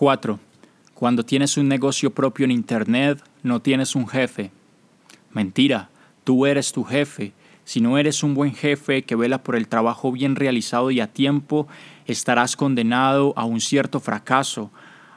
[0.00, 0.40] 4.
[0.94, 4.50] Cuando tienes un negocio propio en Internet, no tienes un jefe.
[5.30, 5.90] Mentira,
[6.24, 7.34] tú eres tu jefe.
[7.64, 11.12] Si no eres un buen jefe que vela por el trabajo bien realizado y a
[11.12, 11.68] tiempo,
[12.06, 14.70] estarás condenado a un cierto fracaso,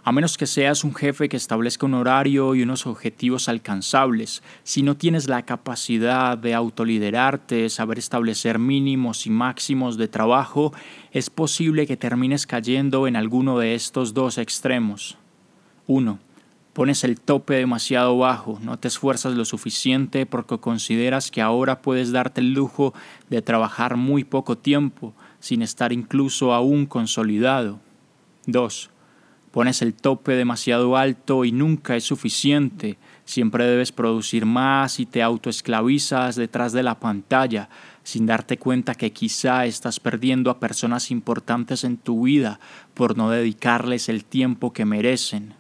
[0.06, 4.84] a menos que seas un jefe que establezca un horario y unos objetivos alcanzables, si
[4.84, 10.74] no tienes la capacidad de autoliderarte, saber establecer mínimos y máximos de trabajo,
[11.14, 15.18] es posible que termines cayendo en alguno de estos dos extremos.
[15.88, 16.20] 1.
[16.74, 22.12] Pones el tope demasiado bajo, no te esfuerzas lo suficiente porque consideras que ahora puedes
[22.12, 22.94] darte el lujo
[23.30, 27.80] de trabajar muy poco tiempo, sin estar incluso aún consolidado.
[28.48, 28.90] 2
[29.54, 32.98] Pones el tope demasiado alto y nunca es suficiente.
[33.24, 37.70] Siempre debes producir más y te autoesclavizas detrás de la pantalla,
[38.02, 42.60] sin darte cuenta que quizá estás perdiendo a personas importantes en tu vida
[42.96, 45.54] por no dedicarles el tiempo que merecen.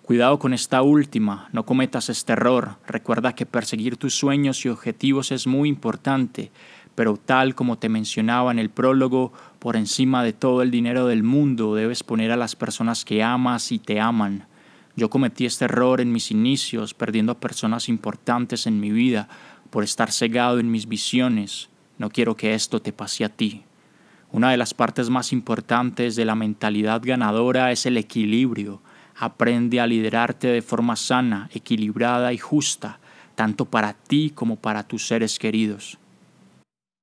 [0.00, 2.76] Cuidado con esta última, no cometas este error.
[2.86, 6.50] Recuerda que perseguir tus sueños y objetivos es muy importante,
[6.98, 11.22] pero tal como te mencionaba en el prólogo, por encima de todo el dinero del
[11.22, 14.48] mundo debes poner a las personas que amas y te aman.
[14.96, 19.28] Yo cometí este error en mis inicios, perdiendo a personas importantes en mi vida
[19.70, 21.68] por estar cegado en mis visiones.
[21.98, 23.62] No quiero que esto te pase a ti.
[24.32, 28.82] Una de las partes más importantes de la mentalidad ganadora es el equilibrio.
[29.14, 32.98] Aprende a liderarte de forma sana, equilibrada y justa,
[33.36, 35.96] tanto para ti como para tus seres queridos.